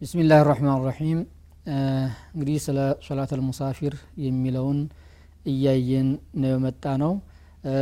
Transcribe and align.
ቢስሚላህ 0.00 0.40
ራህማን 0.48 0.80
ራሒም 0.86 1.20
እንግዲህ 2.34 2.56
ስለ 2.58 2.78
ሶላት 3.06 3.30
አልሙሳፊር 3.32 3.94
የሚለውን 4.24 4.80
እያየን 5.46 6.08
ነው 6.34 6.50
የመጣ 6.50 6.84
ነው 7.02 7.12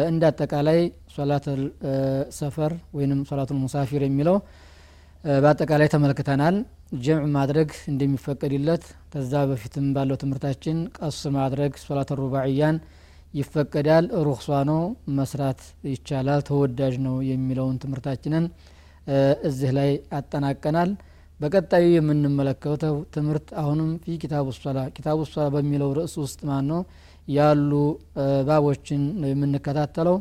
እንደ 0.09 0.23
አጠቃላይ 0.27 0.81
ሶላት 1.15 1.47
ሰፈር 2.39 2.73
ወይንም 2.95 3.21
ሶላቱል 3.25 3.59
ሙሳፊር 3.59 4.03
የሚለው 4.07 4.37
በአጠቃላይ 5.24 5.88
ተመልክተናል። 5.94 6.56
ጀምዕ 7.06 7.26
ማድረግ 7.36 7.70
እንደሚፈቀድለት 7.92 8.84
ከዛ 9.14 9.34
በፊትም 9.50 9.88
ባለው 9.96 10.18
ትምህርታችን 10.22 10.78
ቀስ 10.98 11.20
ማድረግ 11.38 11.72
ሶላት 11.84 12.12
ሩባዕያን 12.20 12.78
ይፈቀዳል 13.34 14.06
ሩክሷ 14.28 14.50
ነው 14.70 14.82
መስራት 15.18 15.62
ይቻላል 15.92 16.42
ተወዳጅ 16.50 16.96
ነው 17.08 17.16
የሚለውን 17.32 17.76
ትምህርታችንን 17.84 18.46
እዚህ 19.50 19.72
ላይ 19.78 19.90
አጠናቀናል። 20.18 20.90
በቀጣዩ 21.40 21.86
የምንመለከተው 21.92 22.96
ትምህርት 23.16 23.48
አሁንም 23.62 23.90
ፊ 24.04 24.18
ኪታቡ 24.24 24.48
ሶላ 24.58 24.80
ኪታቡ 24.96 25.20
ሶላ 25.32 25.46
በሚለው 25.56 25.92
ርዕስ 26.00 26.16
ውስጥ 26.24 26.40
ማን 26.50 26.66
ነው 26.72 26.82
ያሉ 27.28 27.72
ባቦችን 28.50 29.02
የምንከታተለው። 29.32 30.18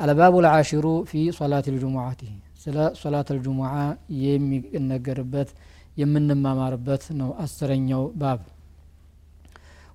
አልባቡ 0.00 0.34
ልዓሽሩ 0.46 0.86
ፊ 1.10 1.30
ሶላት 1.38 1.66
ልጅሙዓቲ 1.74 2.22
ስለ 2.63 2.77
ሶላት 3.01 3.29
ልጅሙዓ 3.37 3.71
የሚነገርበት 4.23 5.49
የምንማማርበት 6.01 7.03
ነው 7.19 7.29
አስረኛው 7.43 8.03
ባብ 8.21 8.41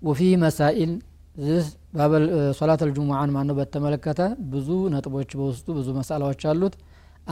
ወፊ 0.03 0.21
መሳኢል 0.45 0.93
ሶላት 2.59 2.81
ልጅሙዓን 2.89 3.31
ማነው 3.35 3.57
በተመለከተ 3.59 4.21
ብዙ 4.53 4.69
ነጥቦች 4.95 5.31
በውስጡ 5.41 5.67
ብዙ 5.79 5.89
መስአላዎች 5.99 6.43
አሉት 6.53 6.75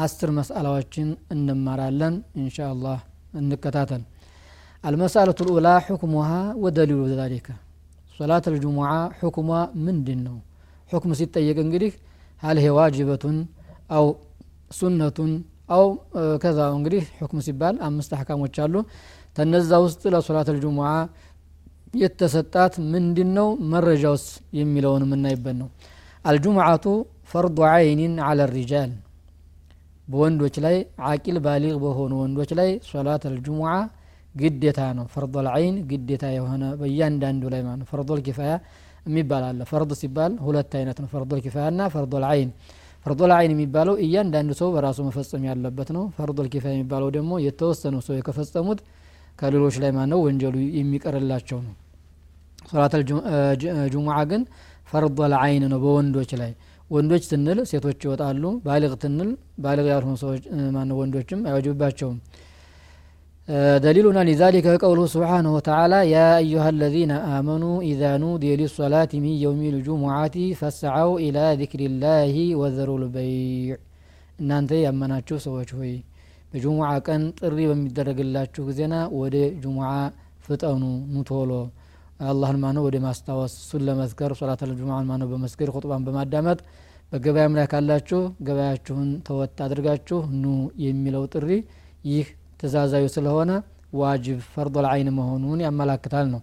አስር 0.05 0.31
መስአላዎችን 0.39 1.09
እንማራለን 1.35 2.15
እንሻ 2.41 2.57
አላህ 2.73 2.99
እንከታተል 3.41 4.03
አልመሳለቱ 4.85 5.39
ልኡላ 5.49 5.69
ሕክሙሃ 5.87 6.29
ወደሊሉ 6.65 7.01
ዛሊከ 7.13 7.49
ሶላት 8.19 8.45
ልጅሙዓ 8.55 8.91
ሕክሟ 9.21 9.49
ምንድን 9.87 10.21
ነው 10.27 10.37
ሕክም 10.93 11.13
ሲጠየቅ 11.21 11.59
እንግዲህ 11.65 11.93
ሀልሄ 12.43 12.67
ዋጅበቱን 12.79 13.37
አው 13.97 14.07
ሱነቱን 14.71 15.33
አው 15.77 15.87
ከዛ 16.43 16.59
እንግዲህ 16.77 17.05
ሕክም 17.21 17.41
ሲባል 17.47 17.77
አምስት 17.89 18.11
አሕካሞች 18.17 18.57
አሉ 18.65 18.75
ተነዛ 19.37 19.71
ውስጥ 19.85 20.03
ለሶላት 20.15 20.49
ልጅሙዓ 20.57 20.91
የተሰጣት 21.95 22.75
ምንድን 22.93 23.31
ነው 23.39 23.49
መረጃውስ 23.73 24.25
የሚለውን 24.59 25.03
የምናይበት 25.07 25.57
ነው 25.61 25.69
አልጁምዓቱ 26.31 26.85
ፈርዱ 27.31 27.59
ዓይኒን 27.71 28.15
አለ 28.29 28.41
ሪጃል 28.55 28.91
በወንዶች 30.09 30.57
ላይ 30.65 30.77
አቂል 31.11 31.37
ባሊግ 31.45 31.77
በሆኑ 31.85 32.13
ወንዶች 32.23 32.51
ላይ 32.59 32.69
ሶላት 32.91 33.23
አልጅሙዓ 33.31 33.71
ግዴታ 34.35 34.81
ነው 34.97 35.07
ፈርዶል 35.15 35.47
አይን 35.55 35.77
ግዴታ 35.91 36.25
የሆነ 36.37 36.65
በእያንዳንዱ 36.81 37.43
ላይ 37.55 37.63
ማለት 37.69 37.89
ፈርዶል 37.93 38.21
ኪፋያ 38.27 38.53
የሚባል 39.07 39.45
አለ 39.49 39.61
ፈርድ 39.71 39.91
ሲባል 40.01 40.33
ሁለት 40.47 40.73
አይነት 40.79 40.99
ነው 41.03 41.09
ፈርዶል 41.15 41.41
ኪፋያ 41.45 41.67
ና 41.79 41.89
ፈርዶል 41.95 42.25
አይን 42.31 42.51
ፈርዶል 43.06 43.32
አይን 43.36 43.52
የሚባለው 43.54 43.96
እያንዳንዱ 44.06 44.52
ሰው 44.60 44.70
በራሱ 44.74 45.00
መፈጸም 45.08 45.46
ያለበት 45.50 45.90
ነው። 45.96 46.04
ፈርዶል 46.18 46.48
ኪፋያ 46.54 46.74
የሚባለው 46.76 47.10
ደግሞ 47.16 47.32
የተወሰኑ 47.46 47.96
ሰው 48.08 48.14
የከፈጸሙት 48.18 48.80
ከሌሎች 49.40 49.76
ላይ 49.84 49.92
ማነው? 49.98 50.20
ወንጀሉ 50.26 50.56
የሚቀርላቸው 50.80 51.60
ነው። 51.66 51.74
ሶላት 52.70 52.94
ጅሙዓ 53.94 54.18
ግን 54.32 54.42
ፈርዶል 54.92 55.34
አይን 55.40 55.64
ነው 55.74 55.80
በወንዶች 55.84 56.32
ላይ። 56.42 56.52
ወንዶች 56.90 57.24
ስንል 57.30 57.60
ሴቶች 57.70 58.00
ይወጣሉ 58.06 58.44
ባሊግ 58.66 58.94
ትንል 59.04 59.30
ባሊግ 59.64 59.86
ያልሆኑ 59.94 60.16
ሰዎች 60.24 60.42
ማነው? 60.76 60.96
ወንዶችም 61.02 61.42
አይወጅብባቸውም 61.50 62.18
دليلنا 63.87 64.23
لذلك 64.31 64.67
قوله 64.85 65.05
سبحانه 65.17 65.51
وتعالى 65.57 65.99
يا 66.17 66.31
أيها 66.43 66.69
الذين 66.77 67.13
آمنوا 67.39 67.77
إذا 67.93 68.11
نودي 68.25 68.53
للصلاة 68.61 69.13
من 69.25 69.35
يوم 69.45 69.61
الجمعة 69.75 70.37
فاسعوا 70.61 71.17
إلى 71.27 71.45
ذكر 71.63 71.81
الله 71.91 72.35
وذروا 72.61 72.99
البيع 73.03 73.77
እናንተ 74.41 74.71
ያመናችሁ 74.87 75.37
ሰዎች 75.45 75.71
ሆይ 75.77 75.93
በጁሙዓ 76.51 76.89
ቀን 77.07 77.23
ጥሪ 77.39 77.59
በሚደረግላችሁ 77.71 78.63
ጊዜና 78.69 78.95
ወደ 79.21 79.37
ጁሙዓ 79.63 79.87
ፍጠኑ 80.47 80.83
ኑቶሎ 81.15 81.53
አላህን 82.31 82.59
ማነው 82.65 82.83
ወደ 82.89 82.97
ማስታወስ 83.07 83.53
እሱን 83.63 83.83
ለመዝከር 83.89 84.33
ሶላት 84.41 84.63
ልጁሙዓን 84.71 85.07
ማነው 85.11 85.29
በመስገድ 85.33 85.71
ኹጥባን 85.75 86.05
በማዳመጥ 86.09 86.59
በገበያም 87.13 87.57
ላይ 87.59 87.67
ካላችሁ 87.73 88.21
ገበያችሁን 88.49 89.09
ተወጥ 89.29 89.57
አድርጋችሁ 89.67 90.21
ኑ 90.43 90.55
የሚለው 90.87 91.25
ጥሪ 91.35 91.49
ይህ 92.13 92.29
ትእዛዛዊ 92.61 93.05
ስለሆነ 93.17 93.51
ዋጅብ 94.01 94.39
ፈርዶል 94.55 94.87
አይን 94.93 95.11
መሆኑን 95.19 95.61
ያመላክታል 95.67 96.29
ነው 96.35 96.43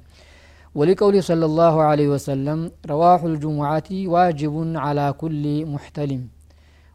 ولقوله 0.75 1.21
صلى 1.29 1.45
الله 1.49 1.75
عليه 1.89 2.09
وسلم 2.15 2.59
رواح 2.93 3.19
الجمعة 3.31 3.89
واجب 4.13 4.55
على 4.85 5.05
كل 5.21 5.43
محتلم 5.73 6.21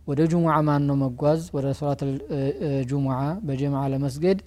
ወደ 0.07 0.21
ጁሙዓ 0.33 0.55
ማን 0.67 0.83
ነው 0.89 0.97
መጓዝ 1.03 1.41
ወደ 1.57 1.67
ሶላት 1.79 2.01
ጁሙዓ 2.91 3.17
በጀምዓ 3.47 3.81
ለመስገድ 3.93 4.39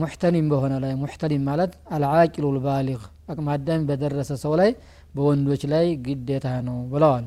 ሙሕተሊም 0.00 0.46
በሆነ 0.52 0.72
ላይ 0.84 0.92
ሙሕተሊም 1.02 1.42
ማለት 1.50 1.72
አልዓቂሉ 1.96 2.46
ልባሊግ 2.56 3.00
አቅመ 3.32 3.46
አዳሚ 3.54 3.80
በደረሰ 3.90 4.30
ሰው 4.44 4.52
ላይ 4.60 4.70
በወንዶች 5.14 5.62
ላይ 5.72 5.86
ግዴታ 6.06 6.46
ነው 6.68 6.78
ብለዋል 6.92 7.24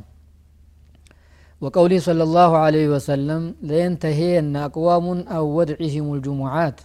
وقوله 1.61 1.99
صلى 2.07 2.23
الله 2.27 2.51
عليه 2.65 2.85
وسلم 2.95 3.41
لينتهين 3.69 4.55
أقوام 4.67 5.05
أو 5.37 5.43
ودعهم 5.57 6.05
الجمعات 6.15 6.77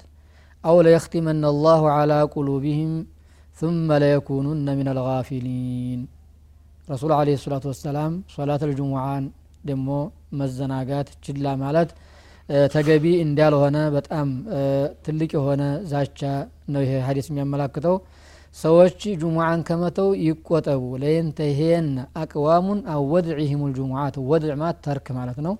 أو 0.68 0.76
ليختمن 0.86 1.42
الله 1.52 1.80
على 1.98 2.18
قلوبهم 2.34 2.90
ثم 3.60 3.88
ليكونن 4.04 4.68
من 4.80 4.86
الغافلين 4.94 6.00
رسول 6.88 7.10
عليه 7.20 7.34
الصلاة 7.40 7.64
والسلام 7.70 8.12
صلاة 8.38 8.62
الجمعة 8.68 9.16
ደሞ 9.68 9.88
መዘናጋት 10.38 11.08
ችላ 11.24 11.46
ማለት 11.62 11.90
ተገቢ 12.74 13.04
እንዳልሆነ 13.24 13.76
በጣም 13.96 14.28
ትልቅ 15.06 15.30
የሆነ 15.36 15.62
ዛቻ 15.92 16.20
ነው 16.74 16.80
ይሄ 16.84 16.92
ሀዲስ 17.06 17.26
የሚያመላክተው 17.30 17.96
ሰዎች 18.55 18.99
ጁሙዓን 19.21 19.59
ከመተው 19.67 20.09
ይቆጠቡ። 20.23 20.83
ለየንተሄን 21.03 21.87
አቅዋሙን 22.21 22.79
አወድዒህም 22.93 23.61
ልጁሙዓት 23.69 24.15
ወድዕ 24.29 24.53
ማለት 24.61 24.79
ተርክ 24.85 25.07
ማለት 25.17 25.39
ነው። 25.45 25.55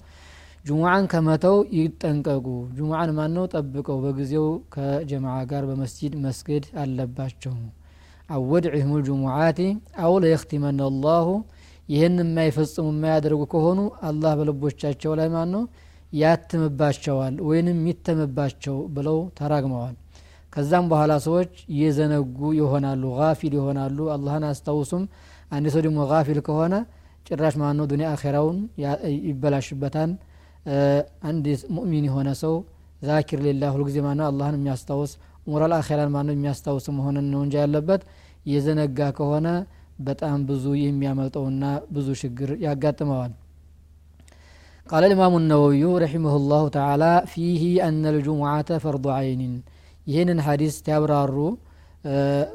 ጁሙዓን 0.66 1.06
ከመተው 1.12 1.56
ይጠንቀቁ። 1.78 2.46
ጁሙዓን 2.76 3.10
ማነው? 3.18 3.46
ጠብቀው 3.54 3.98
በጊዜው 4.04 4.46
ከጀማዓ 4.76 5.38
ጋር 5.52 5.64
በመስጂድ 5.70 6.14
መስገድ 6.26 6.66
አለባቸው። 6.84 7.56
አወድዒህም 8.30 8.92
ልጁሙዓቲ 9.00 9.60
አው 10.04 10.14
ለየክቲመን 10.24 10.80
አላሁ 10.88 11.28
ይህን 11.90 12.16
የማይፈጽሙ 12.22 12.86
የማያደርጉ 12.92 13.42
ከሆኑ 13.54 13.80
አላህ 14.10 14.32
በልቦቻቸው 14.40 15.14
ላይ 15.20 15.28
ማን 15.34 15.50
ነው 15.56 15.64
ያትምባቸዋል 16.14 17.36
ወይንም 17.48 17.80
ይተምባቸው 17.90 18.78
ብለው 18.96 19.18
ተራግመዋል 19.40 19.96
ከዛም 20.53 20.85
በኋላ 20.91 21.13
ሰዎች 21.27 21.53
እየዘነጉ 21.73 22.39
ይሆናሉ 22.59 23.03
ጋፊል 23.19 23.53
ይሆናሉ 23.59 23.99
አላህን 24.15 24.45
አስታውሱም 24.51 25.03
አንድ 25.57 25.67
ሰው 25.75 25.83
ደግሞ 25.87 25.99
ጋፊል 26.13 26.39
ከሆነ 26.47 26.75
ጭራሽ 27.29 27.55
ማን 27.61 27.77
ነው 27.79 27.87
ዱኒያ 27.91 28.09
አኼራውን 28.15 28.59
ይበላሽበታል 29.29 30.11
አንድ 31.31 31.47
ሙእሚን 31.77 32.05
የሆነ 32.09 32.29
ሰው 32.43 32.55
ዛኪር 33.03 33.41
ሌላ 33.47 33.65
ሁልጊዜ 33.75 33.99
ማነው 34.07 34.27
አላህን 34.31 34.57
የሚያስታውስ 34.59 35.13
ኡሙራል 35.47 35.73
አኼራን 35.79 36.11
ማነው 36.15 36.35
የሚያስታውስ 36.37 36.87
መሆንን 36.99 37.27
ነው 37.35 37.43
እንጂ 37.47 37.55
ያለበት 37.63 38.03
የዘነጋ 38.53 39.09
ከሆነ 39.19 39.49
በጣም 40.09 40.39
ብዙ 40.49 40.65
የሚያመልጠውና 40.85 41.65
ብዙ 41.97 42.09
ችግር 42.23 42.51
ያጋጥመዋል 42.67 43.35
قال 44.87 45.03
الإمام 45.05 45.35
النووي 45.37 45.85
رحمه 46.05 46.35
الله 46.41 46.63
تعالى 46.71 47.13
فيه 47.27 47.63
أن 47.89 48.03
الجمعة 48.07 48.71
فرض 48.79 49.05
عين 49.19 49.43
ይህንን 50.08 50.40
ሀዲስ 50.46 50.76
ሲያብራሩ 50.80 51.36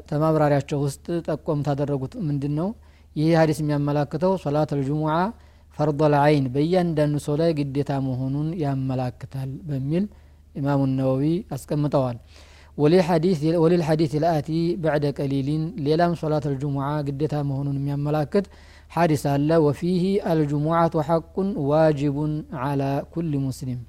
ተማብራሪያቸው 0.09 0.79
ውስጥ 0.85 1.05
ጠቆም 1.27 1.59
ታደረጉት 1.67 2.13
ምንድን 2.27 2.53
ነው 2.59 2.69
ይህ 3.15 3.29
ሀዲስ 3.39 3.59
የሚያመላክተው 3.61 4.33
ሶላት 4.43 4.71
አልጅሙዓ 4.75 5.13
ፈርዶ 5.77 6.01
ልአይን 6.13 6.45
በእያንዳንዱ 6.53 7.17
ሰው 7.25 7.35
ላይ 7.41 7.51
ግዴታ 7.59 7.91
መሆኑን 8.07 8.47
ያመላክታል 8.63 9.51
በሚል 9.69 10.05
ኢማሙ 10.55 10.81
ነወዊ 10.91 11.23
አስቀምጠዋል 11.55 12.17
ወሊልሐዲስ 13.57 14.11
ልአቲ 14.23 14.49
በዕደ 14.83 15.05
ቀሊሊን 15.17 15.63
ሌላም 15.85 16.11
ሶላት 16.21 16.45
አልጅሙዓ 16.49 16.87
ግዴታ 17.07 17.35
መሆኑን 17.49 17.77
የሚያመላክት 17.79 18.45
ሐዲስ 18.91 19.23
አለ 19.31 19.49
ወፊህ 19.65 20.03
አልጅሙዓቱ 20.31 21.01
ሐቁን 21.07 21.49
ዋጅቡን 21.71 22.33
አላ 22.67 22.83
ኩል 23.13 23.33
ሙስሊም 23.47 23.79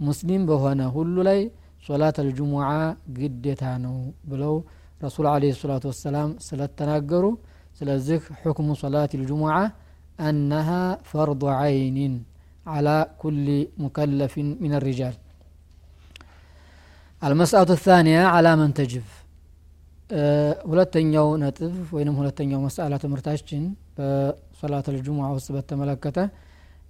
ሙስሊም 0.00 0.42
በሆነ 0.50 0.82
ሁሉ 0.94 1.16
ላይ 1.28 1.40
صلاة 1.88 2.16
الجمعة 2.18 2.96
قدتان 3.16 3.84
بلو 4.30 4.64
رسول 5.04 5.26
عليه 5.26 5.50
الصلاة 5.56 5.80
والسلام 5.84 6.28
سلتناقروا 6.48 7.36
سلزك 7.78 8.22
حكم 8.42 8.66
صلاة 8.74 9.08
الجمعة 9.14 9.72
أنها 10.20 10.98
فرض 11.10 11.44
عين 11.44 12.24
على 12.66 12.96
كل 13.18 13.68
مكلف 13.78 14.38
من 14.38 14.72
الرجال 14.74 15.14
المسألة 17.24 17.70
الثانية 17.78 18.22
على 18.34 18.56
من 18.56 18.74
تجف 18.74 19.08
ولتن 20.70 21.06
يو 21.14 21.36
نتف 21.36 21.94
وينم 21.94 22.18
ولتن 22.18 22.50
يو 22.52 22.60
مسألة 22.68 23.00
مرتاشتين 23.04 23.64
صلاة 24.62 24.86
الجمعة 24.88 25.32
وسبت 25.34 25.74
ملكته 25.74 26.28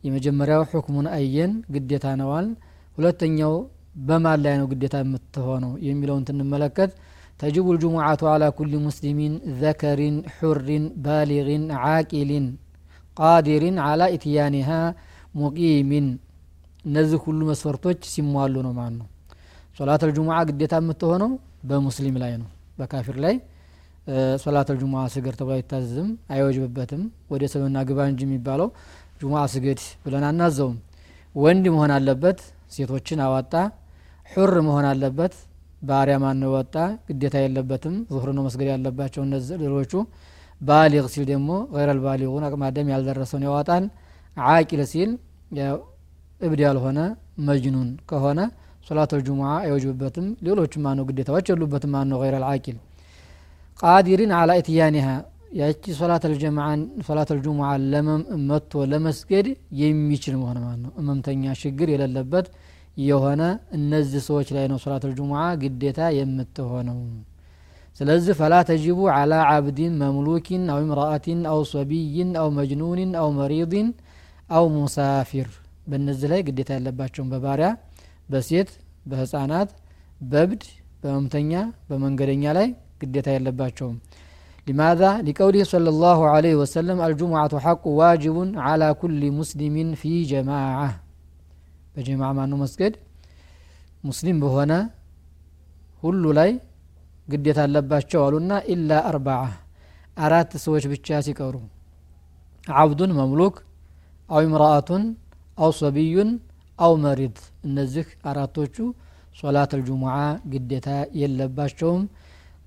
يمجمرا 0.04 0.64
حكم 0.64 0.94
أين 1.06 1.62
قد 1.74 1.92
يتانوال 1.92 2.46
ولتن 2.98 3.38
يو 3.38 3.68
በማን 4.00 4.40
ላይ 4.44 4.54
ነው 4.60 4.66
ግዴታ 4.72 4.96
የምትሆነው 5.02 5.72
የሚለውን 5.86 6.24
ትንመለከት 6.28 6.90
ተጅቡ 7.40 7.66
ልጁሙዓቱ 7.76 8.22
አላ 8.32 8.44
ኩል 8.56 8.72
ሙስሊሚን 8.86 9.34
ዘከሪን 9.60 10.16
ሑሪን 10.36 10.84
ባሊግን 11.04 11.62
ዓቂልን 11.86 12.46
ቃዲሪን 13.16 13.76
አላ 13.86 14.02
ኢትያኒሃ 14.16 14.68
ሙቂሚን። 15.34 16.06
እነዚህ 16.84 17.18
ሁሉ 17.24 17.40
መስፈርቶች 17.48 18.00
ሲሟሉ 18.12 18.54
ነው 18.66 18.72
ማለት 18.72 18.94
ነው? 19.00 19.06
ሶላት 19.78 20.02
አልጁሙዓ 20.06 20.36
ግዴታ 20.48 20.74
የምትሆነው 20.82 21.30
በሙስሊም 21.68 22.16
ላይ 22.22 22.32
ነው። 22.40 22.48
በካፊር 22.78 23.16
ላይ 23.24 23.34
ሶላት 24.42 24.68
አልጁሙዓ 24.72 25.02
ስገድ 25.14 25.34
ተብሎ 25.40 25.52
አይታዘዝም 25.56 26.08
አይወጅብበትም። 26.34 27.02
ወደ 27.32 27.42
እስልምና 27.48 27.78
ግባ 27.88 28.08
እንጂ 28.10 28.20
የሚባለው 28.26 28.68
ጁሙዓ 29.20 29.42
ስገድ 29.54 29.80
ብለን 30.04 30.24
አናዘውም። 30.30 30.78
ወንድ 31.34 31.64
መሆን 31.74 31.92
አለበት 31.96 32.38
ሴቶችን 32.70 33.20
አዋጣ 33.24 33.52
ሑር 34.30 34.54
መሆን 34.66 34.86
አለበት 34.90 35.34
ባሪያ 35.82 36.16
ማን 36.22 36.42
ወጣ 36.54 36.74
ግዴታ 37.08 37.36
የለበትም 37.42 37.94
ዙሁር 38.10 38.30
ነው 38.36 38.42
መስገድ 38.46 38.68
ያለባቸው 38.72 39.22
እነዚህ 39.26 39.56
ሌሎቹ። 39.62 39.92
ባሊግ 40.60 41.06
ሲል 41.12 41.24
ደግሞ 41.30 41.50
ገይረል 41.72 42.00
ባሊጉን 42.04 42.44
አቅማደም 42.48 42.90
ያልደረሰውን 42.92 43.44
ያዋጣል። 43.48 43.84
ዓቂል 44.36 44.82
ሲል 44.92 45.10
እብድ 46.40 46.60
ያልሆነ 46.66 46.98
መጅኑን 47.46 47.88
ከሆነ 48.10 48.40
ሶላት 48.86 49.10
ልጁሙዓ 49.18 49.48
አይወጅብበትም። 49.62 50.26
ሌሎችም 50.46 50.82
ማነው 50.86 51.04
ግዴታዎች 51.08 51.48
የሉበትም 51.50 51.92
ማነው 51.96 52.20
ገይረ 52.22 52.36
ልዓቂል 52.44 52.76
ቃዲሪን 53.80 54.32
አላ 54.38 54.50
ኢትያኒሃ 54.60 55.08
ያቺ 55.50 55.84
ሶላት 55.98 56.24
ልጀማዓን 56.32 56.80
ሶላት 57.06 57.30
ልጁሙዓ 57.36 57.68
መጥቶ 58.48 58.82
ለመስገድ 58.90 59.46
የሚችል 59.80 60.34
መሆን 60.40 60.58
ማለት 60.60 60.80
ነው። 60.84 60.92
እመምተኛ 61.00 61.54
ችግር 61.62 61.88
የሌለበት 61.92 62.46
የሆነ 63.00 63.42
እነዚህ 63.76 64.20
ሰዎች 64.28 64.48
ላይ 64.56 64.64
ነው 64.72 64.78
ሶላት 64.84 65.04
ልጁሙዓ 65.10 65.42
ግዴታ 65.62 66.00
የምትሆነው። 66.18 66.98
ስለዚህ 68.00 68.34
ፈላ 68.40 68.54
ተጅቡ 68.68 69.00
አላ 69.14 69.34
ዓብድን 69.50 69.94
መምሉኪን 70.02 70.62
አው 70.74 70.80
ምርአትን 70.90 71.40
አው 71.52 71.60
ሰቢይን 71.72 72.30
አው 72.42 72.48
መጅኑንን 72.58 73.10
አው 73.22 73.28
መሪድን 73.38 73.88
አው 74.50 74.64
ሙሳፊር። 74.76 75.48
በእነዚህ 75.86 76.28
ላይ 76.32 76.40
ግዴታ 76.48 76.70
ያለባቸውን 76.78 77.28
በባሪያ 77.32 77.68
በሴት 78.28 78.70
በህፃናት 79.10 79.70
በብድ 80.24 80.64
በመምተኛ 81.02 81.52
በመንገደኛ 81.88 82.44
ላይ 82.58 82.68
ግዴታ 83.02 83.28
የለባቸውም 83.34 83.96
لماذا 84.67 85.09
لقوله 85.27 85.63
صلى 85.73 85.89
الله 85.93 86.19
عليه 86.33 86.55
وسلم 86.61 86.97
الجمعة 87.07 87.53
حق 87.65 87.83
واجب 88.01 88.37
على 88.67 88.87
كل 89.01 89.21
مسلم 89.39 89.75
في 90.01 90.11
جماعة 90.33 90.89
بجماعة 91.95 92.33
ما 92.39 92.45
مسجد 92.63 92.93
مسلم 94.09 94.35
بهنا 94.43 94.79
ሁሉ 96.03 96.23
ላይ 96.37 96.51
ግዴታ 97.27 97.59
አለባቸው 97.67 98.19
አሉና 98.25 98.51
ኢላ 98.73 98.89
አርባዓ 99.09 99.43
አራት 100.25 100.51
ሰዎች 100.65 100.83
ብቻ 100.91 101.07
ሲቀሩ 101.27 101.55
አብዱን 102.81 103.11
መምሉክ 103.19 103.55
አው 104.29 104.43
ምራአቱን 104.53 105.03
አው 105.63 105.71
ሰቢዩን 105.79 106.29
አው 106.79 106.93
መሪድ 107.05 107.37
እነዚህ 107.67 108.07
አራቶቹ 108.31 108.75
ሶላት 109.39 109.71
አልጁሙዓ 109.77 110.15
ግዴታ 110.53 110.89
የለባቸውም 111.21 112.03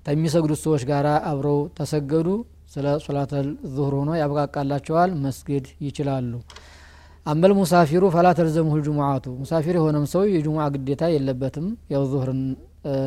ከሚሰግዱት 0.06 0.60
ሰዎች 0.64 0.82
ጋር 0.90 1.06
አብረው 1.30 1.58
ተሰገዱ። 1.78 2.28
ስለ 2.74 2.86
ሶላተል 3.04 3.46
ዙሁር 3.74 3.94
ሆኖ 3.98 4.10
ያበቃቃላቸዋል። 4.20 5.10
መስገድ 5.24 5.66
ይችላሉ። 5.86 6.32
አመል 7.26 7.52
ሙሳፊሩ 7.58 8.04
ፈላ 8.14 8.28
ተልዘሙሁ 8.38 8.74
ልጅሙዓቱ 8.80 9.26
ሙሳፊር 9.40 9.74
የሆነም 9.78 10.06
ሰው 10.12 10.22
የጅሙዓ 10.32 10.64
ግዴታ 10.74 11.04
የለበትም። 11.12 11.66
ያው 11.92 12.02
ዙህርን 12.10 12.40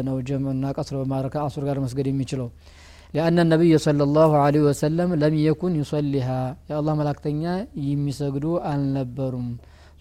ነው 0.07 0.15
ጀምዕና 0.27 0.65
ቀስሮ 0.77 0.95
በማድረግ 1.01 1.33
አሱር 1.41 1.63
ጋር 1.67 1.79
መስገድ 1.83 2.07
የሚችለው። 2.09 2.47
ሊአነ 3.13 3.43
ነቢይ 3.51 3.73
صለ 3.83 3.99
ላሁ 4.15 4.31
ለ 4.53 4.63
ወሰለም 4.65 5.11
ለም 5.21 5.35
የኩን 5.41 5.75
ዩሰሊሃ። 5.81 6.29
የአላህ 6.69 6.93
መላክተኛ 6.99 7.43
የሚሰግዱ 7.87 8.45
አልነበሩም። 8.71 9.47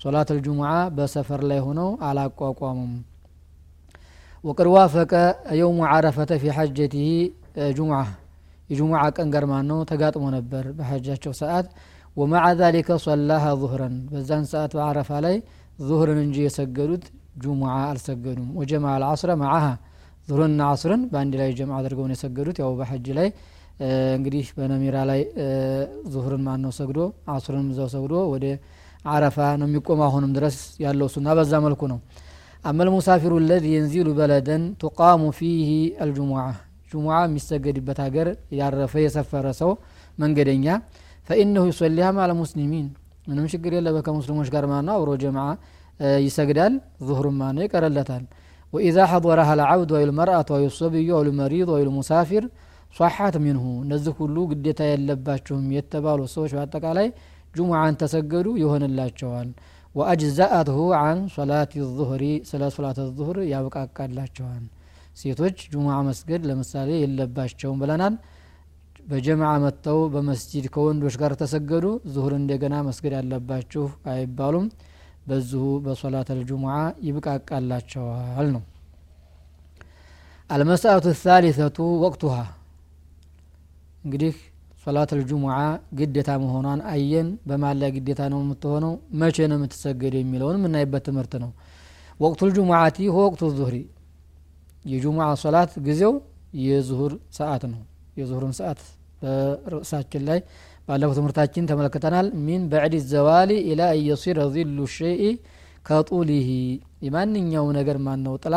ሶላት 0.00 0.30
ልጅሙዓ 0.36 0.70
በሰፈር 0.96 1.42
ላይ 1.50 1.60
ሆነው 1.66 1.90
አላቋቋሙም። 2.08 2.94
ወቅድ 4.46 4.68
ዋፈቀ 4.72 5.12
የውሙ 5.58 5.78
ዓረፈተ 5.90 6.32
ፊ 6.40 6.52
ሐጀቲህ 6.56 7.08
ጁሙዓ። 7.76 8.00
የጁሙዓ 8.70 9.00
ቀን 9.16 9.28
ጋር 9.34 9.44
ማን 9.50 9.64
ነው 9.70 9.78
ተጋጥሞ 9.90 10.24
ነበር 10.34 10.64
በሐጃቸው 10.76 11.32
ሰዓት። 11.40 11.66
ወማዓ 12.16 12.44
ዛሊከ 12.60 12.88
ሶላሃ 13.04 13.44
ዙህረን። 13.60 13.96
በዛን 14.10 14.44
ሰዓት 14.52 14.72
በአረፋ 14.76 15.10
ላይ 15.26 15.36
ዙህርን 15.80 16.20
እንጂ 16.24 16.36
የሰገዱት 16.44 17.04
ጁሙዓ 17.44 17.72
አልሰገዱም። 17.88 18.48
ወጀማ 18.60 18.86
አልአስረ 18.94 19.30
መዓሃ። 19.42 19.64
ዙህርንና 20.28 20.62
አስርን 20.72 21.02
በአንድ 21.10 21.34
ላይ 21.40 21.50
ጀማ 21.58 21.72
አድርገውን 21.80 22.12
የሰገዱት 22.14 22.58
ያው 22.62 22.70
ላይ 23.18 23.28
እንግዲህ 24.14 24.46
በነሚራ 24.56 24.96
ላይ 25.10 25.20
ዙህርን 26.12 26.42
ማን 26.46 26.62
ነው 26.64 26.72
ሰግዶ 26.78 27.00
አስርንም 27.32 27.66
እዛው 27.72 27.88
ሰግዶ 27.94 28.14
ወደ 28.32 28.44
አረፋ 29.08 29.38
ነው 29.60 29.66
የሚቆመ 29.68 30.00
አሁንም 30.06 30.30
ድረስ 30.36 30.56
ያለው 30.82 31.08
ሱና 31.14 31.34
በዛ 31.38 31.54
መልኩ 31.66 31.82
ነው። 31.92 31.98
أما 32.70 32.82
المسافر 32.84 33.32
الذي 33.44 33.70
ينزل 33.76 34.06
بلدا 34.20 34.74
تقام 34.84 35.30
فيه 35.38 35.68
الجمعة. 36.04 36.54
جمعة 36.92 37.26
مستقر 37.26 37.76
بتاقر 37.88 38.28
يعرف 38.58 38.92
يسفر 39.06 39.46
سو 39.60 39.70
من 40.20 40.30
قدنيا 40.38 40.74
فإنه 41.28 41.62
يصليها 41.70 42.10
مع 42.16 42.24
المسلمين. 42.30 42.86
من 43.28 43.36
مشكل 43.44 43.72
يلا 43.76 43.92
بك 43.96 44.08
مسلموش 44.18 44.48
قرمانا 44.54 44.92
ورو 44.96 45.14
جمعة 45.24 45.58
آه، 46.00 46.18
يسجدال 46.26 46.72
ظهر 47.08 47.26
مانا 47.40 47.86
اللتان 47.88 48.24
وإذا 48.72 49.02
حضرها 49.12 49.52
العبد 49.54 49.90
والمرأة 49.92 50.48
والصبي 50.50 51.12
والمريض 51.12 51.68
والمسافر 51.68 52.42
صحت 53.00 53.34
منه. 53.46 53.64
نزه 53.90 54.12
كله 54.18 54.42
قدتا 54.50 54.84
يلباتهم 54.92 55.64
يتبالوا 55.78 56.26
سوش. 56.34 56.50
بعد 56.54 56.84
علي 56.90 57.12
جمعة 57.56 57.90
تسقروا 58.02 58.58
يهن 58.62 58.82
الله 58.90 59.06
ወአጅዛአትሁ 59.96 60.78
አን 60.98 61.18
ሶላት 61.34 61.74
ዙሁሪ 61.92 62.24
ስለ 62.48 62.62
ሶላት 62.74 62.98
ዙሁር 63.10 63.38
ያብቃቃላቸዋል። 63.50 64.64
ሴቶች 65.16 65.58
ጁሙዓ 65.72 65.94
መስገድ 66.08 66.42
ለምሳሌ 66.48 66.90
የለባቸውም 66.98 67.78
ብለናል። 67.82 68.16
በጀምዓ 69.08 69.50
መጥተው 69.64 69.98
በመስጂድ 70.14 70.64
ከወንዶች 70.74 71.14
ጋር 71.20 71.32
ተሰገዱ 71.40 71.84
ዙሁር 72.14 72.32
እንደገና 72.38 72.74
መስገድ 72.88 73.12
ያለባችሁ 73.18 73.84
አይባሉም። 74.12 74.66
በዚሁ 75.28 75.64
በሶላት 75.84 76.28
አልጁሙዓ 76.34 76.74
ይብቃቃላቸዋል 77.06 78.48
ነው። 78.54 78.62
አልመስአቱ 80.50 81.06
ታሊተቱ 81.22 81.78
ወቅቱሃ። 82.02 82.36
እንግዲህ 84.04 84.34
ሶላት 84.86 85.10
አልጁሙዓ 85.14 85.54
ግዴታ 85.98 86.30
መሆኗን 86.42 86.80
አየን። 86.90 87.28
በማን 87.48 87.76
ላይ 87.80 87.90
ግዴታ 87.96 88.20
ነው 88.32 88.40
የምትሆነው። 88.42 88.92
መቼ 89.20 89.36
ነው 89.50 89.56
የምትሰገድ 89.58 90.14
የሚለውን 90.18 90.56
የምናይበት 90.58 91.02
ትምህርት 91.08 91.32
ነው። 91.44 91.50
ወቅቱ 92.20 92.40
ልጁሙዓቲ 92.50 92.98
ወቅቱ 93.18 93.42
ዙህሪ። 93.56 93.76
የጁሙዓ 94.84 95.26
ሶላት 95.42 95.72
ጊዜው 95.86 96.12
የዙሁር 96.62 97.12
ሰዓት 97.38 97.62
ነው። 97.72 97.80
የዙሁርን 98.16 98.54
ሰዓት 98.58 98.80
በርዕሳችን 99.22 100.22
ላይ 100.28 100.38
ባለፈው 100.88 101.14
ትምህርታችን 101.18 101.68
ተመለክተናል 101.70 102.26
ሚን 102.46 102.62
በዕድ 102.72 102.94
ዘዋሊ 103.10 103.52
ኢላ 103.70 103.82
እየሲረ 103.98 104.40
ዚሉ 104.54 104.78
ሸይ 104.94 105.22
ከጡሊሂ። 105.86 106.48
የማንኛው 107.06 107.66
ነገር 107.78 107.96
ማን 108.06 108.20
ነው 108.26 108.34
ጥላ 108.44 108.56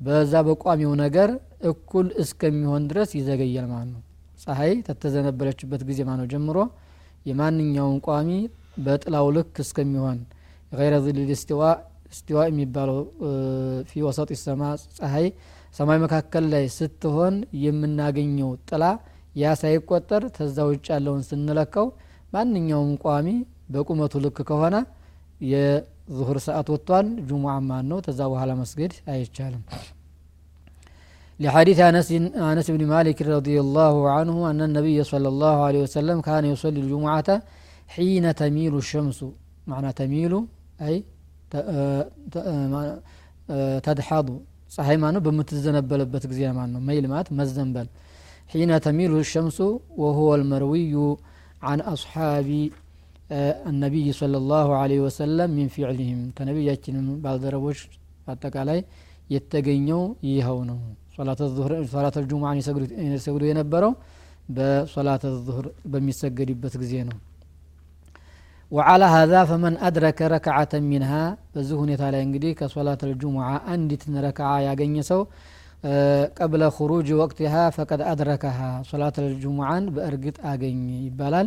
በዛ 0.00 0.34
በቋሚው 0.46 0.92
ነገር 1.02 1.30
እኩል 1.70 2.06
እስከሚሆን 2.22 2.82
ድረስ 2.90 3.10
ይዘገያል 3.18 3.66
ማለት 3.72 3.90
ነው 3.94 4.00
ፀሐይ 4.42 4.72
ተተዘነበለችበት 4.86 5.82
ጊዜ 5.88 6.00
ማነው 6.08 6.26
ጀምሮ 6.32 6.58
የማንኛውን 7.26 7.98
ቋሚ 8.06 8.30
በጥላው 8.84 9.26
ልክ 9.36 9.56
እስከሚሆን 9.64 10.18
ገይረ 10.72 10.94
ዚል 11.06 11.18
ስቲዋ 11.40 11.62
ስቲዋ 12.18 12.40
የሚባለው 12.48 12.98
ፊ 13.90 14.02
ወሰጥ 14.06 14.30
ሰማ 14.42 14.62
ፀሐይ 14.98 15.26
ሰማይ 15.74 15.98
መካከል 16.04 16.44
ላይ 16.54 16.64
ስትሆን 16.76 17.34
የምናገኘው 17.64 18.50
ጥላ 18.68 18.84
ያ 19.36 19.52
ሳይቆጠር 19.60 20.22
ተዛ 20.36 20.56
ውጭ 20.70 20.84
ያለውን 20.94 21.22
ስንለካው 21.28 21.86
ማንኛውም 22.34 22.92
ቋሚ 23.04 23.28
በቁመቱ 23.74 24.20
ልክ 24.24 24.38
ከሆነ 24.50 24.76
ዙሁር 26.12 26.38
ሰዓት 26.46 26.68
ወጥቷል። 26.72 27.06
ጁሙዓ 27.28 27.54
ማን 27.68 27.84
ነው? 27.90 27.98
ተዛ 28.06 28.20
በኋላ 28.32 28.52
መስገድ 28.60 28.92
አይቻልም 29.12 29.62
لحديث 31.40 31.78
أنس 31.80 32.12
أنس 32.52 32.70
بن 32.70 32.86
مالك 32.86 33.22
رضي 33.22 33.60
الله 33.60 34.10
عنه 34.10 34.50
أن 34.50 34.60
النبي 34.68 35.04
صلى 35.04 35.28
الله 35.28 35.56
عليه 35.66 35.82
وسلم 35.82 36.20
كان 36.20 36.44
يصلي 36.44 36.80
الجمعة 36.80 37.42
حين 37.88 38.34
تميل 38.34 38.74
الشمس. 38.76 39.24
معنى 39.66 39.92
تميل 39.92 40.32
أي 40.80 41.04
آه، 41.54 42.08
آه، 42.36 43.00
آه، 43.50 43.78
تدحض. 43.78 44.28
صحيح 44.76 44.96
ማለት 45.04 45.22
በምትዘነበለበት 45.26 46.24
ጊዜ 46.30 46.40
ማለት 46.58 46.72
ነው 46.74 46.80
ميل 46.88 47.04
مات 47.12 47.28
مزنبل 47.38 47.86
حين 48.52 48.70
تميل 48.86 49.12
الشمس 49.24 49.58
وهو 50.02 50.28
المروي 50.38 50.94
عن 51.62 51.78
أصحاب 51.94 52.48
النبي 53.70 54.06
صلى 54.20 54.36
الله 54.42 54.66
عليه 54.80 55.00
وسلم 55.06 55.48
من 55.58 55.68
فعلهم. 55.76 56.20
كنبي 56.38 56.66
بعد 57.24 57.40
دربوش 57.44 57.78
أتكالي 58.28 58.78
يتገኘው 59.34 60.02
يتقينو 60.22 60.64
ነው። 60.68 61.01
صلاة 61.16 62.16
الجمعة 62.22 62.52
ይሰግዱ 62.58 63.42
የነበረው 63.50 63.92
በሶላት 64.56 65.24
ዙህር 65.46 65.66
በሚሰገድበት 65.92 66.74
ጊዜ 66.84 66.94
ነው። 67.10 67.18
وعلى 68.76 69.06
هذا 69.16 69.40
فمن 69.50 69.74
أدرك 69.88 70.18
ركعة 70.36 70.72
منها 70.92 71.24
بزهون 71.54 71.90
على 72.06 72.18
إنجدي 72.24 72.50
كصلاة 72.60 73.00
الجمعة 73.08 73.54
أنديت 73.74 74.04
ركعة 74.28 74.56
يا 74.66 74.72
قبل 76.40 76.60
خروج 76.76 77.08
وقتها 77.20 77.64
فقد 77.76 78.00
أدركها 78.12 78.70
صلاة 78.92 79.16
الجمعة 79.18 79.78
بأرجت 79.94 80.36
أجني 80.52 81.00
بلال 81.18 81.46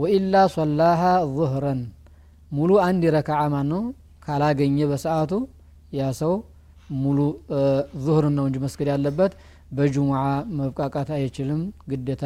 وإلا 0.00 0.42
صلاها 0.58 1.12
ظهرا 1.38 1.74
ملو 2.56 2.76
أندي 2.88 3.08
ركعة 3.18 3.46
منه 3.54 3.80
كلا 4.26 4.48
جني 4.58 4.84
بساعته 4.92 5.40
يا 5.98 6.08
سو 6.20 6.32
ሙሉ 6.96 7.18
ዙሁርን 8.04 8.34
ነው 8.38 8.44
እንጂ 8.48 8.58
መስገድ 8.64 8.88
ያለበት 8.92 9.32
በጅሙዓ 9.72 10.22
መብቃቃት 10.56 11.10
አይችልም፣ 11.16 11.60
ግዴታ 11.90 12.24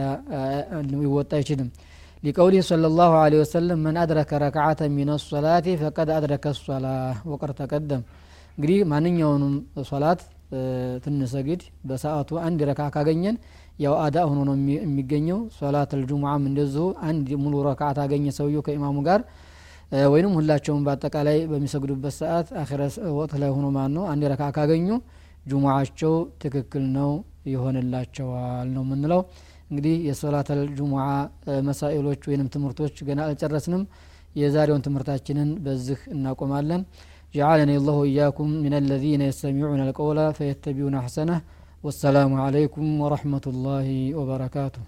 ይወጣ 1.05 1.31
አይችልም። 1.39 1.69
ሊቀውሊህ 2.23 2.63
ሰለላሁ 2.69 3.11
ዐለይሂ 3.19 3.41
ወሰለም 3.43 3.81
መን 3.87 3.97
አድረከ 4.03 4.31
ረክዓተ 4.45 4.81
ሚነ 4.95 5.11
ሶላት 5.25 5.67
ፈቀድ 5.83 6.09
አድረከ 6.17 6.55
ሶላ 6.61 6.87
ወቀድ 7.33 7.53
ተቀደም። 7.61 8.03
እንግዲህ 8.59 8.79
ማንኛውንም 8.93 9.55
ሶላት 9.89 10.21
ትንሰግድ 11.05 11.61
በሰዓቱ 11.89 12.39
አንድ 12.47 12.61
ረካ 12.69 12.83
ካገኘን 12.95 13.37
ያው 13.79 13.95
አዳ 14.05 14.17
ሆኖ 14.29 14.41
ነው 14.49 14.55
የሚገኘው። 14.79 15.39
ሶላት 15.59 15.91
ልጁሙዓም 16.01 16.43
እንደዚሁ 16.51 16.85
አንድ 17.09 17.27
ሙሉ 17.43 17.55
ረካ 17.69 17.83
ታገኘ 17.99 18.27
ሰውየው 18.39 18.65
ከኢማሙ 18.67 18.97
ጋር 19.09 19.21
ወይንም 20.14 20.34
ሁላቸውም 20.40 20.84
በአጠቃላይ 20.88 21.38
በሚሰግዱበት 21.52 22.14
ሰዓት 22.20 22.50
አኺረ 22.62 22.82
ወቅት 23.18 23.34
ላይ 23.42 23.50
ሆኖ 23.56 23.68
ማን 23.78 23.92
ነው 23.98 24.04
አንድ 24.12 24.24
ረካ 24.34 24.44
ካገኙ 24.58 24.88
ጁሙዓቸው 25.52 26.14
ትክክል 26.44 26.84
ነው 26.98 27.12
ይሆንላቸዋል 27.54 28.68
ነው 28.76 28.84
የምንለው 28.86 29.22
እንግዲህ 29.72 29.96
የሶላት 30.10 30.50
ጁሙዓ 30.80 31.04
መሳኢሎች 31.68 32.22
ወይንም 32.30 32.50
ትምህርቶች 32.56 32.96
ገና 33.10 33.22
አልጨረስንም 33.28 33.84
የዛሬውን 34.42 34.84
ትምህርታችንን 34.88 35.50
በዚህ 35.66 36.02
እናቆማለን 36.16 36.84
جعلني 37.34 37.76
الله 37.78 37.94
وإياكم 37.94 38.48
من 38.66 38.74
الذين 38.74 39.22
يستمعون 39.22 39.80
القول 39.80 40.18
فيتبعون 40.34 40.96
أحسنه 40.96 41.38
والسلام 41.84 42.32
عليكم 42.36 42.86
ورحمة 43.02 43.46
الله 43.48 43.88
وبركاته 44.16 44.84